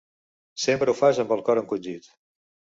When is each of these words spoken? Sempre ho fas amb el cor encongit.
Sempre 0.63 0.93
ho 0.93 0.95
fas 1.01 1.19
amb 1.25 1.35
el 1.37 1.45
cor 1.51 1.63
encongit. 1.63 2.11